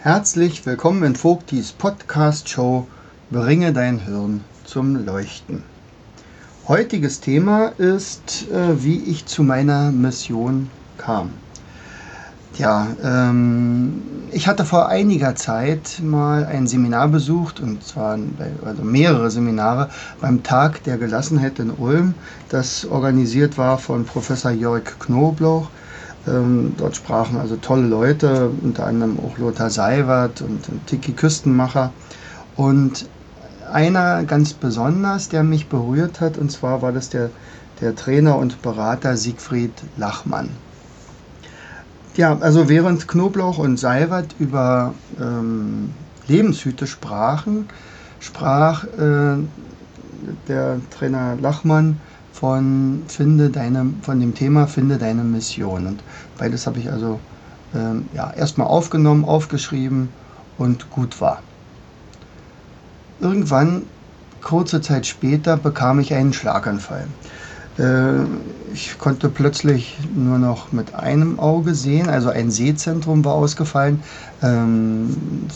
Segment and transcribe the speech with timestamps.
[0.00, 2.86] Herzlich willkommen in Vogtis Podcast Show
[3.32, 5.64] Bringe dein Hirn zum Leuchten.
[6.68, 11.30] Heutiges Thema ist, äh, wie ich zu meiner Mission kam.
[12.58, 18.20] Ja, ähm, ich hatte vor einiger Zeit mal ein Seminar besucht, und zwar
[18.64, 19.90] also mehrere Seminare
[20.20, 22.14] beim Tag der Gelassenheit in Ulm,
[22.50, 25.68] das organisiert war von Professor Jörg Knoblauch
[26.26, 31.92] ähm, dort sprachen also tolle Leute, unter anderem auch Lothar Seiwert und, und Tiki Küstenmacher.
[32.56, 33.08] Und
[33.72, 37.30] einer ganz besonders, der mich berührt hat, und zwar war das der,
[37.80, 40.50] der Trainer und Berater Siegfried Lachmann.
[42.16, 45.90] Ja, also während Knoblauch und Seiwert über ähm,
[46.26, 47.68] Lebenshüte sprachen,
[48.18, 49.36] sprach äh,
[50.48, 52.00] der Trainer Lachmann
[52.38, 55.86] von finde deine, von dem Thema Finde deine Mission.
[55.86, 56.04] Und
[56.38, 57.18] beides habe ich also
[57.74, 60.08] ähm, ja, erstmal aufgenommen, aufgeschrieben
[60.56, 61.42] und gut war.
[63.20, 63.82] Irgendwann,
[64.40, 67.08] kurze Zeit später, bekam ich einen Schlaganfall.
[67.76, 68.22] Äh,
[68.72, 74.00] ich konnte plötzlich nur noch mit einem Auge sehen, also ein Sehzentrum war ausgefallen.
[74.42, 75.48] Ähm,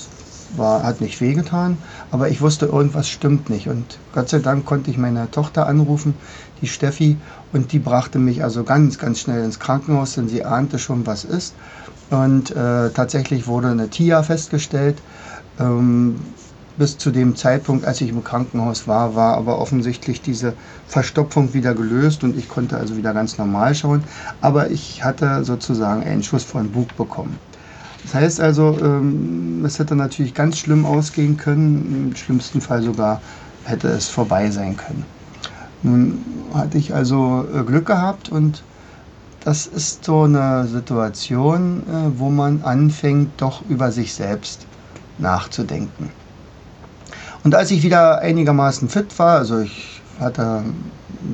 [0.56, 1.78] war, hat nicht wehgetan,
[2.10, 3.68] aber ich wusste, irgendwas stimmt nicht.
[3.68, 6.14] Und Gott sei Dank konnte ich meine Tochter anrufen,
[6.60, 7.16] die Steffi,
[7.52, 11.24] und die brachte mich also ganz, ganz schnell ins Krankenhaus, denn sie ahnte schon, was
[11.24, 11.54] ist.
[12.10, 14.98] Und äh, tatsächlich wurde eine TIA festgestellt.
[15.58, 16.16] Ähm,
[16.76, 20.54] bis zu dem Zeitpunkt, als ich im Krankenhaus war, war aber offensichtlich diese
[20.86, 24.04] Verstopfung wieder gelöst und ich konnte also wieder ganz normal schauen.
[24.40, 27.38] Aber ich hatte sozusagen einen Schuss von Bug bekommen.
[28.02, 33.20] Das heißt also, ähm, es hätte natürlich ganz schlimm ausgehen können, im schlimmsten Fall sogar
[33.64, 35.04] hätte es vorbei sein können.
[35.82, 38.62] Nun hatte ich also äh, Glück gehabt und
[39.44, 44.66] das ist so eine Situation, äh, wo man anfängt, doch über sich selbst
[45.18, 46.10] nachzudenken.
[47.44, 50.62] Und als ich wieder einigermaßen fit war, also ich hatte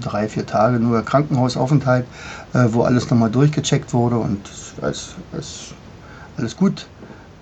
[0.01, 2.07] drei, vier Tage nur Krankenhausaufenthalt,
[2.55, 5.75] äh, wo alles nochmal durchgecheckt wurde und als, als
[6.39, 6.87] alles gut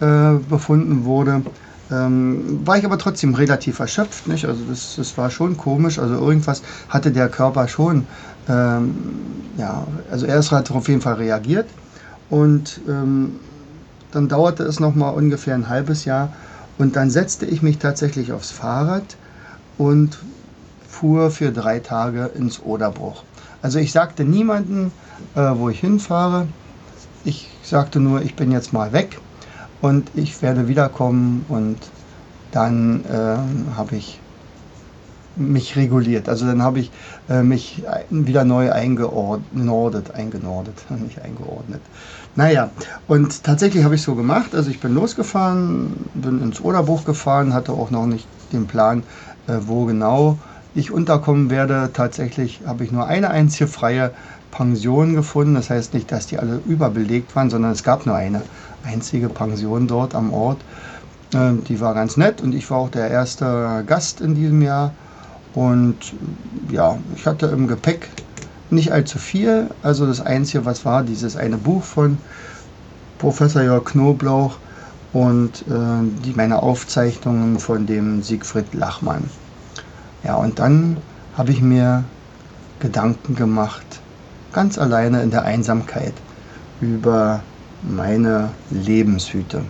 [0.01, 1.43] äh, befunden wurde.
[1.91, 4.47] Ähm, war ich aber trotzdem relativ erschöpft, nicht?
[4.47, 5.99] Also das, das war schon komisch.
[5.99, 8.09] Also irgendwas hatte der Körper schon,
[8.49, 8.89] ähm,
[9.57, 11.67] ja, also erst hat er auf jeden Fall reagiert
[12.29, 13.39] und ähm,
[14.11, 16.33] dann dauerte es noch mal ungefähr ein halbes Jahr
[16.79, 19.17] und dann setzte ich mich tatsächlich aufs Fahrrad
[19.79, 20.19] und
[20.89, 23.23] fuhr für drei Tage ins Oderbruch.
[23.63, 24.93] Also ich sagte niemanden,
[25.35, 26.49] äh, wo ich hinfahre.
[27.25, 29.21] Ich sagte nur, ich bin jetzt mal weg
[29.81, 31.79] und ich werde wiederkommen und
[32.51, 34.21] dann äh, habe ich
[35.37, 36.29] mich reguliert.
[36.29, 36.93] Also dann habe ich
[37.29, 41.83] äh, mich wieder neu eingeordnet, eingenordet, nicht eingeordnet.
[42.35, 42.71] Naja,
[43.07, 44.55] und tatsächlich habe ich so gemacht.
[44.55, 49.05] Also ich bin losgefahren, bin ins Oderbruch gefahren, hatte auch noch nicht den Plan,
[49.47, 50.39] äh, wo genau
[50.73, 51.91] ich unterkommen werde.
[51.93, 54.15] Tatsächlich habe ich nur eine einzige freie
[54.51, 55.55] Pension gefunden.
[55.55, 58.43] Das heißt nicht, dass die alle überbelegt waren, sondern es gab nur eine
[58.85, 60.59] einzige Pension dort am Ort.
[61.35, 64.93] Ähm, die war ganz nett und ich war auch der erste Gast in diesem Jahr.
[65.55, 65.97] Und
[66.71, 68.09] ja, ich hatte im Gepäck
[68.71, 69.71] nicht allzu viel.
[69.83, 72.19] Also das Einzige, was war, dieses eine Buch von
[73.19, 74.59] Professor Jörg Knoblauch
[75.13, 79.31] und äh, die, meine Aufzeichnungen von dem Siegfried Lachmann.
[80.25, 80.99] Ja, und dann
[81.37, 82.05] habe ich mir
[82.81, 84.01] Gedanken gemacht,
[84.57, 86.15] ganz alleine in der Einsamkeit
[86.81, 87.43] über
[87.83, 89.61] meine Lebenshüte.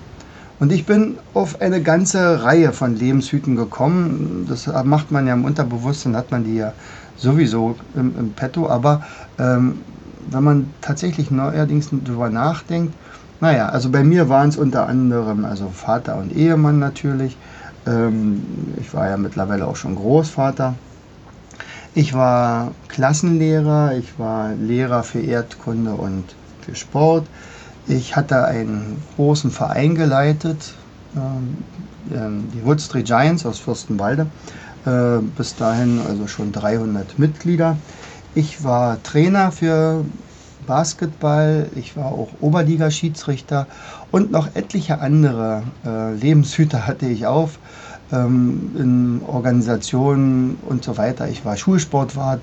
[0.60, 4.46] Und ich bin auf eine ganze Reihe von Lebenshüten gekommen.
[4.49, 6.72] Das macht man ja im Unterbewusstsein, hat man die ja
[7.16, 8.69] sowieso im, im Petto.
[8.69, 9.02] Aber
[9.40, 9.81] ähm,
[10.31, 12.94] wenn man tatsächlich neuerdings darüber nachdenkt,
[13.40, 17.37] naja, also bei mir waren es unter anderem also Vater und Ehemann natürlich.
[17.88, 18.40] Ähm,
[18.81, 20.75] ich war ja mittlerweile auch schon Großvater.
[21.96, 26.25] Ich war Klassenlehrer, ich war Lehrer für Erdkunde und
[26.60, 27.26] für Sport.
[27.87, 30.75] Ich hatte einen großen Verein geleitet,
[31.16, 31.56] ähm,
[32.14, 34.26] ähm, die Wood Street Giants aus Fürstenwalde.
[34.84, 37.78] Äh, bis dahin also schon 300 Mitglieder.
[38.34, 40.04] Ich war Trainer für
[40.66, 43.69] Basketball, ich war auch Oberliga-Schiedsrichter
[44.10, 47.58] und noch etliche andere äh, Lebenshüter hatte ich auf
[48.12, 51.29] ähm, in Organisationen und so weiter.
[51.29, 52.43] Ich war Schulsportwart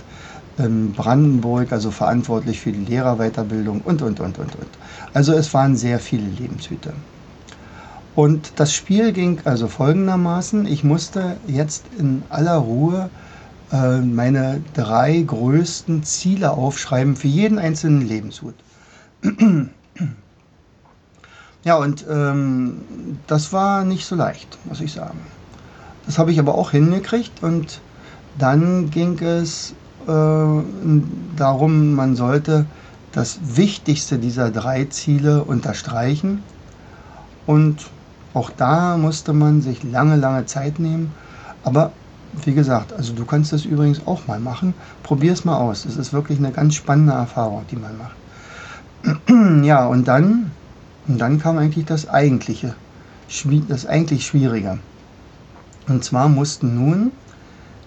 [0.58, 4.68] in Brandenburg, also verantwortlich für die Lehrerweiterbildung und, und, und, und, und.
[5.14, 6.94] Also es waren sehr viele Lebenshüter.
[8.16, 13.10] Und das Spiel ging also folgendermaßen, ich musste jetzt in aller Ruhe
[13.72, 18.54] äh, meine drei größten Ziele aufschreiben für jeden einzelnen Lebenshut.
[21.64, 25.20] ja, und ähm, das war nicht so leicht, muss ich sagen.
[26.06, 27.80] Das habe ich aber auch hingekriegt und
[28.38, 29.74] dann ging es
[30.08, 30.62] äh,
[31.38, 32.66] darum, man sollte
[33.12, 36.44] das Wichtigste dieser drei Ziele unterstreichen.
[37.46, 37.90] Und
[38.34, 41.14] auch da musste man sich lange, lange Zeit nehmen.
[41.64, 41.92] Aber
[42.44, 44.74] wie gesagt, also du kannst das übrigens auch mal machen.
[45.04, 45.86] Probier es mal aus.
[45.86, 49.64] Es ist wirklich eine ganz spannende Erfahrung, die man macht.
[49.66, 50.52] ja, und dann,
[51.08, 52.76] und dann kam eigentlich das eigentliche,
[53.68, 54.80] das eigentlich Schwierige.
[55.88, 57.12] Und zwar mussten nun,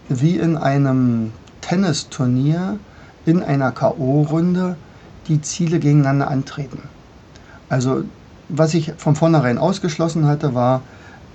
[0.09, 2.79] wie in einem Tennisturnier
[3.25, 4.77] in einer K.O.-Runde
[5.29, 6.81] die Ziele gegeneinander antreten.
[7.69, 8.05] Also
[8.49, 10.83] was ich von vornherein ausgeschlossen hatte, war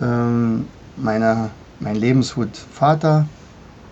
[0.02, 0.66] ähm,
[0.96, 1.50] meine,
[1.80, 3.26] mein Lebenshut Vater,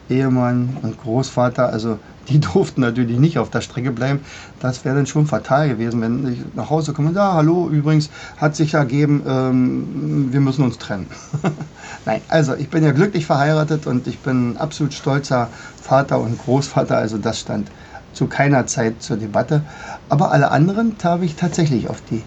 [0.10, 1.70] Ehemann und Großvater.
[1.72, 4.22] Also die durften natürlich nicht auf der Strecke bleiben.
[4.60, 7.12] Das wäre dann schon fatal gewesen, wenn ich nach Hause komme.
[7.14, 11.08] Ja, hallo, übrigens hat sich ergeben, ähm, wir müssen uns trennen.
[12.06, 15.50] Nein, also ich bin ja glücklich verheiratet und ich bin absolut stolzer
[15.82, 16.98] Vater und Großvater.
[16.98, 17.70] Also das stand
[18.14, 19.62] zu keiner Zeit zur Debatte.
[20.10, 22.24] Aber alle anderen habe ich tatsächlich auf die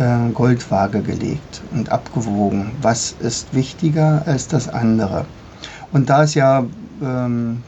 [0.00, 2.72] äh, Goldwaage gelegt und abgewogen.
[2.82, 5.24] Was ist wichtiger als das andere?
[5.92, 6.64] Und da es ja
[7.02, 7.62] ähm,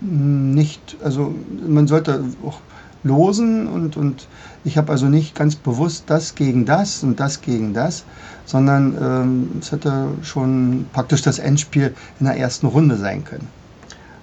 [0.00, 1.34] nicht, also
[1.66, 2.60] man sollte auch
[3.02, 4.26] losen und, und
[4.64, 8.04] ich habe also nicht ganz bewusst das gegen das und das gegen das,
[8.44, 13.46] sondern ähm, es hätte schon praktisch das Endspiel in der ersten Runde sein können.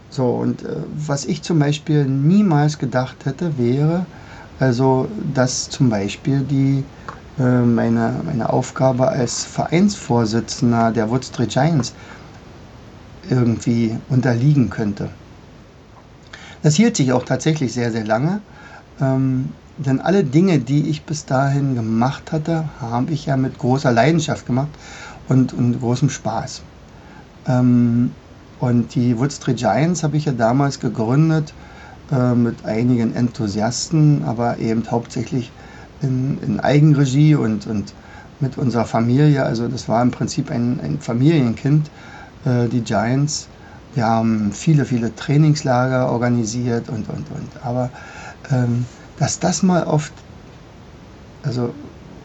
[0.10, 4.06] So, und äh, was ich zum Beispiel niemals gedacht hätte, wäre,
[4.60, 6.84] also, dass zum Beispiel die,
[7.38, 11.94] äh, meine, meine Aufgabe als Vereinsvorsitzender der Wood Street Giants
[13.30, 15.10] irgendwie unterliegen könnte.
[16.62, 18.42] Das hielt sich auch tatsächlich sehr, sehr lange.
[19.00, 23.92] Ähm, denn alle Dinge, die ich bis dahin gemacht hatte, habe ich ja mit großer
[23.92, 24.70] Leidenschaft gemacht
[25.28, 26.62] und, und großem Spaß.
[27.48, 28.12] Ähm,
[28.60, 31.54] und die Wood Street Giants habe ich ja damals gegründet
[32.12, 35.52] äh, mit einigen Enthusiasten, aber eben hauptsächlich
[36.02, 37.94] in, in Eigenregie und, und
[38.40, 39.44] mit unserer Familie.
[39.44, 41.90] Also das war im Prinzip ein, ein Familienkind,
[42.46, 43.48] die Giants.
[43.96, 47.50] Wir haben viele, viele Trainingslager organisiert und, und, und.
[47.64, 47.90] Aber
[48.52, 48.86] ähm,
[49.18, 50.12] dass das mal auf,
[51.44, 51.74] also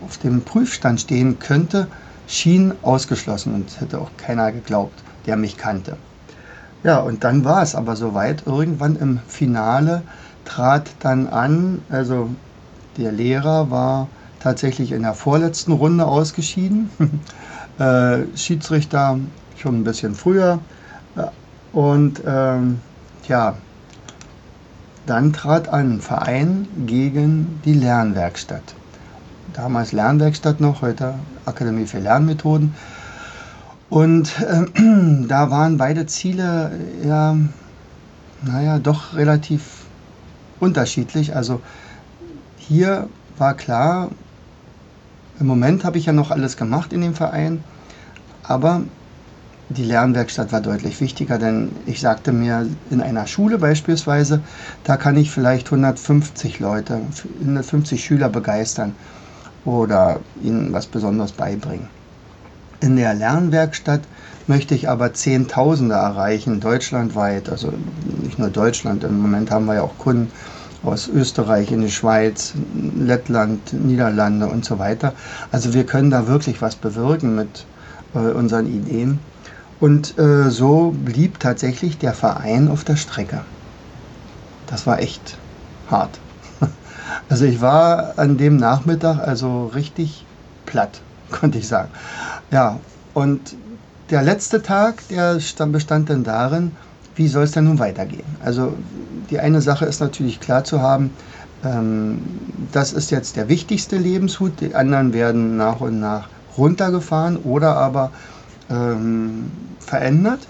[0.05, 1.87] auf dem Prüfstand stehen könnte,
[2.26, 5.96] schien ausgeschlossen und hätte auch keiner geglaubt, der mich kannte.
[6.82, 8.46] Ja, und dann war es aber soweit.
[8.46, 10.02] Irgendwann im Finale
[10.44, 12.31] trat dann an, also
[12.96, 14.08] der Lehrer war
[14.40, 16.90] tatsächlich in der vorletzten Runde ausgeschieden.
[17.78, 19.19] äh, Schiedsrichter
[19.61, 20.61] schon ein bisschen früher.
[21.73, 22.81] Und ähm,
[23.29, 23.55] ja,
[25.07, 28.62] dann trat ein Verein gegen die Lernwerkstatt.
[29.52, 31.14] Damals Lernwerkstatt noch, heute
[31.47, 32.75] Akademie für Lernmethoden.
[33.88, 34.64] Und äh,
[35.29, 36.73] da waren beide Ziele
[37.05, 37.37] ja,
[38.43, 39.85] naja, doch relativ
[40.61, 41.35] unterschiedlich.
[41.37, 41.61] Also
[42.57, 44.11] hier war klar,
[45.38, 47.64] im Moment habe ich ja noch alles gemacht in dem Verein,
[48.43, 48.83] aber
[49.71, 54.41] die Lernwerkstatt war deutlich wichtiger, denn ich sagte mir, in einer Schule beispielsweise,
[54.85, 57.00] da kann ich vielleicht 150 Leute,
[57.41, 58.95] 150 Schüler begeistern
[59.65, 61.89] oder ihnen was Besonderes beibringen.
[62.81, 64.00] In der Lernwerkstatt
[64.49, 67.73] möchte ich aber Zehntausende erreichen, deutschlandweit, also
[68.23, 70.33] nicht nur Deutschland, im Moment haben wir ja auch Kunden
[70.83, 72.55] aus Österreich, in die Schweiz,
[72.99, 75.12] Lettland, Niederlande und so weiter.
[75.53, 77.67] Also wir können da wirklich was bewirken mit
[78.15, 79.21] äh, unseren Ideen.
[79.80, 83.40] Und äh, so blieb tatsächlich der Verein auf der Strecke.
[84.66, 85.38] Das war echt
[85.90, 86.18] hart.
[87.28, 90.25] Also ich war an dem Nachmittag also richtig
[90.66, 91.90] platt, konnte ich sagen.
[92.52, 92.78] Ja,
[93.14, 93.56] und
[94.10, 96.72] der letzte Tag, der bestand dann darin,
[97.14, 98.37] wie soll es denn nun weitergehen?
[98.44, 98.75] Also
[99.30, 101.14] die eine Sache ist natürlich klar zu haben,
[101.64, 102.20] ähm,
[102.72, 108.12] das ist jetzt der wichtigste Lebenshut, die anderen werden nach und nach runtergefahren oder aber
[108.71, 110.47] ähm, verändert.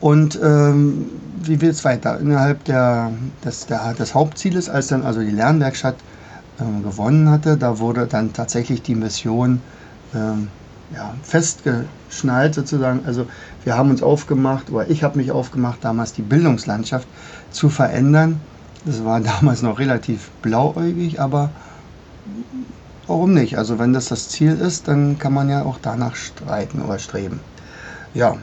[0.00, 1.06] Und ähm,
[1.42, 2.18] wie geht es weiter?
[2.18, 3.12] Innerhalb der,
[3.44, 5.96] des, der, des Hauptzieles, als dann also die Lernwerkstatt
[6.60, 9.60] ähm, gewonnen hatte, da wurde dann tatsächlich die Mission
[10.14, 10.48] ähm,
[10.94, 13.00] ja, festgeschnallt sozusagen.
[13.06, 13.26] Also
[13.64, 17.06] wir haben uns aufgemacht, oder ich habe mich aufgemacht, damals die Bildungslandschaft
[17.50, 18.40] zu verändern.
[18.84, 21.50] Das war damals noch relativ blauäugig, aber
[23.10, 23.58] warum nicht?
[23.58, 27.40] Also wenn das das Ziel ist, dann kann man ja auch danach streiten oder streben.
[28.14, 28.36] Ja,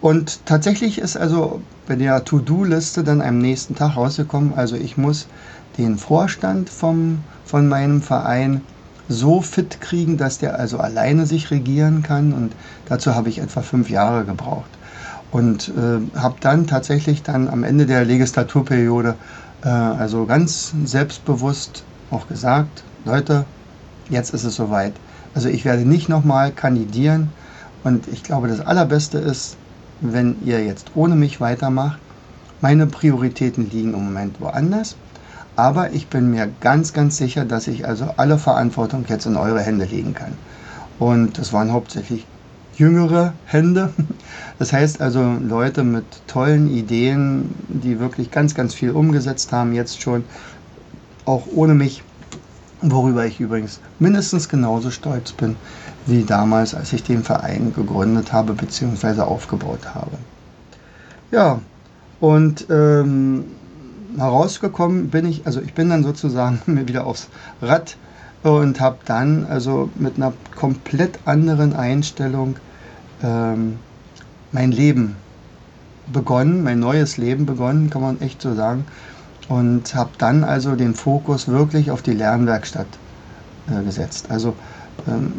[0.00, 5.26] und tatsächlich ist also bei der To-Do-Liste dann am nächsten Tag rausgekommen, also ich muss
[5.78, 8.62] den Vorstand vom, von meinem Verein
[9.08, 12.32] so fit kriegen, dass der also alleine sich regieren kann.
[12.32, 12.52] Und
[12.86, 14.70] dazu habe ich etwa fünf Jahre gebraucht.
[15.30, 19.14] Und äh, habe dann tatsächlich dann am Ende der Legislaturperiode
[19.62, 23.44] äh, also ganz selbstbewusst auch gesagt, Leute,
[24.10, 24.92] jetzt ist es soweit.
[25.34, 27.30] Also ich werde nicht nochmal kandidieren.
[27.82, 29.56] Und ich glaube, das Allerbeste ist,
[30.00, 31.98] wenn ihr jetzt ohne mich weitermacht.
[32.60, 34.96] Meine Prioritäten liegen im Moment woanders.
[35.56, 39.60] Aber ich bin mir ganz, ganz sicher, dass ich also alle Verantwortung jetzt in eure
[39.60, 40.32] Hände legen kann.
[40.98, 42.26] Und das waren hauptsächlich
[42.76, 43.92] jüngere Hände.
[44.58, 50.02] Das heißt also Leute mit tollen Ideen, die wirklich ganz, ganz viel umgesetzt haben, jetzt
[50.02, 50.22] schon,
[51.24, 52.02] auch ohne mich,
[52.82, 55.56] worüber ich übrigens mindestens genauso stolz bin
[56.06, 59.20] wie damals, als ich den Verein gegründet habe bzw.
[59.20, 60.16] aufgebaut habe.
[61.30, 61.60] Ja,
[62.20, 63.44] und ähm,
[64.16, 67.28] herausgekommen bin ich, also ich bin dann sozusagen wieder aufs
[67.62, 67.96] Rad
[68.42, 72.56] und habe dann also mit einer komplett anderen Einstellung
[73.22, 73.78] ähm,
[74.52, 75.16] mein Leben
[76.12, 78.84] begonnen, mein neues Leben begonnen, kann man echt so sagen.
[79.50, 82.86] Und habe dann also den Fokus wirklich auf die Lernwerkstatt
[83.68, 84.26] äh, gesetzt.
[84.30, 84.54] Also
[85.08, 85.32] ähm,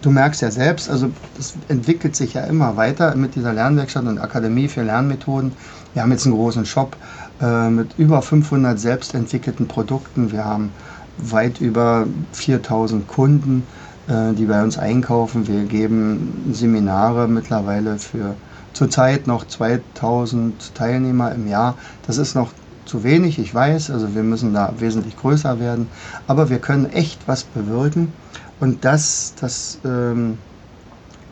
[0.00, 4.18] du merkst ja selbst, also das entwickelt sich ja immer weiter mit dieser Lernwerkstatt und
[4.18, 5.52] Akademie für Lernmethoden.
[5.92, 6.96] Wir haben jetzt einen großen Shop
[7.42, 10.30] äh, mit über 500 selbst entwickelten Produkten.
[10.30, 10.70] Wir haben
[11.18, 13.66] weit über 4000 Kunden,
[14.06, 15.48] äh, die bei uns einkaufen.
[15.48, 18.36] Wir geben Seminare mittlerweile für
[18.72, 21.76] zurzeit noch 2000 Teilnehmer im Jahr.
[22.06, 22.52] Das ist noch
[22.84, 25.88] zu wenig, ich weiß, also wir müssen da wesentlich größer werden,
[26.26, 28.12] aber wir können echt was bewirken
[28.60, 30.38] und das, das, ähm,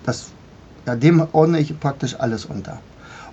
[0.05, 0.33] das
[0.87, 2.79] ja, dem ordne ich praktisch alles unter.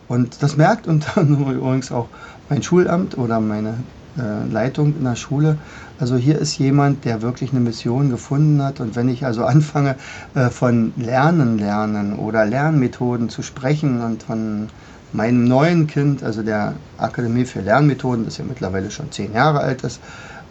[0.07, 2.07] Und das merkt unter anderem übrigens auch
[2.49, 3.75] mein Schulamt oder meine
[4.17, 5.57] äh, Leitung in der Schule.
[5.99, 8.79] Also hier ist jemand, der wirklich eine Mission gefunden hat.
[8.79, 9.95] Und wenn ich also anfange
[10.33, 14.69] äh, von Lernen lernen oder Lernmethoden zu sprechen und von
[15.11, 19.83] meinem neuen Kind, also der Akademie für Lernmethoden, das ja mittlerweile schon zehn Jahre alt
[19.83, 19.99] ist,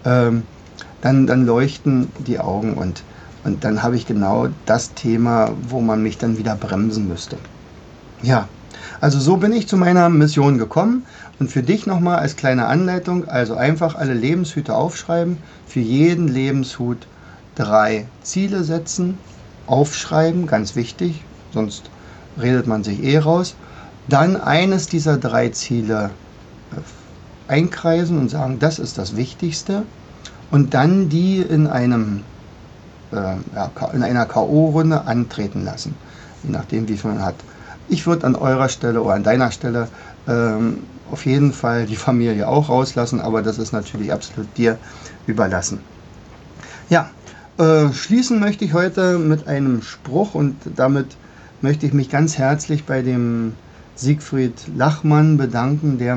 [0.05, 0.43] ähm,
[1.01, 3.03] dann, dann leuchten die Augen und,
[3.45, 7.37] und dann habe ich genau das Thema, wo man mich dann wieder bremsen müsste.
[8.23, 8.49] Ja,
[9.01, 11.07] also so bin ich zu meiner Mission gekommen
[11.39, 17.07] und für dich nochmal als kleine Anleitung, also einfach alle Lebenshüte aufschreiben, für jeden Lebenshut
[17.55, 19.19] drei Ziele setzen,
[19.67, 21.91] aufschreiben, ganz wichtig, sonst
[22.37, 23.57] redet man sich eh raus.
[24.09, 26.11] Dann eines dieser drei Ziele
[26.73, 29.83] äh, einkreisen und sagen, das ist das Wichtigste.
[30.51, 32.23] Und dann die in, einem,
[33.13, 33.37] äh,
[33.93, 35.95] in einer K.O.-Runde antreten lassen,
[36.43, 37.35] je nachdem, wie viel man hat.
[37.89, 39.89] Ich würde an eurer Stelle oder an deiner Stelle
[40.27, 40.79] ähm,
[41.11, 44.79] auf jeden Fall die Familie auch rauslassen, aber das ist natürlich absolut dir
[45.27, 45.81] überlassen.
[46.91, 47.11] Ja,
[47.59, 51.07] äh, schließen möchte ich heute mit einem Spruch und damit
[51.61, 53.55] möchte ich mich ganz herzlich bei dem
[53.99, 56.17] Siegfried Lachmann bedanken, der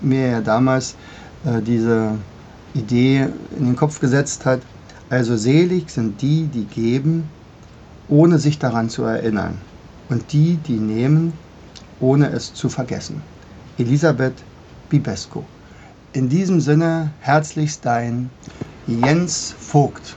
[0.00, 0.96] mir ja damals
[1.44, 2.18] äh, diese
[2.74, 4.60] Idee in den Kopf gesetzt hat.
[5.08, 7.24] Also selig sind die, die geben,
[8.08, 9.58] ohne sich daran zu erinnern
[10.08, 11.32] und die, die nehmen,
[12.00, 13.22] ohne es zu vergessen.
[13.78, 14.34] Elisabeth
[14.88, 15.44] Bibesco.
[16.12, 18.30] In diesem Sinne herzlichst dein
[18.88, 20.16] Jens Vogt.